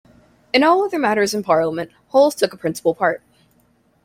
[0.51, 3.21] In all other matters in Parliament Holles took a principal part.